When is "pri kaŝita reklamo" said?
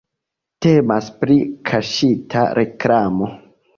1.21-3.29